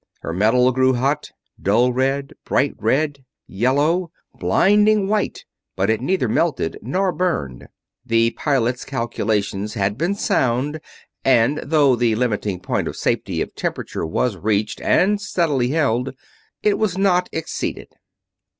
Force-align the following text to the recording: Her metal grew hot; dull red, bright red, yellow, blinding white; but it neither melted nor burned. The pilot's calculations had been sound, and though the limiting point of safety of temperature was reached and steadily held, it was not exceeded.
Her 0.21 0.33
metal 0.33 0.71
grew 0.71 0.95
hot; 0.95 1.31
dull 1.61 1.93
red, 1.93 2.33
bright 2.43 2.73
red, 2.79 3.23
yellow, 3.45 4.09
blinding 4.33 5.07
white; 5.07 5.45
but 5.75 5.91
it 5.91 6.01
neither 6.01 6.27
melted 6.27 6.79
nor 6.81 7.11
burned. 7.11 7.67
The 8.03 8.31
pilot's 8.31 8.83
calculations 8.83 9.75
had 9.75 9.99
been 9.99 10.15
sound, 10.15 10.79
and 11.23 11.59
though 11.59 11.95
the 11.95 12.15
limiting 12.15 12.59
point 12.61 12.87
of 12.87 12.95
safety 12.97 13.41
of 13.41 13.53
temperature 13.53 14.03
was 14.07 14.37
reached 14.37 14.81
and 14.81 15.21
steadily 15.21 15.67
held, 15.69 16.15
it 16.63 16.79
was 16.79 16.97
not 16.97 17.29
exceeded. 17.31 17.89